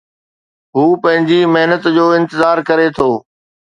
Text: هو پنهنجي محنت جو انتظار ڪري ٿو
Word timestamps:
هو 0.75 0.85
پنهنجي 1.03 1.39
محنت 1.53 1.83
جو 1.97 2.05
انتظار 2.19 2.57
ڪري 2.67 2.87
ٿو 2.97 3.09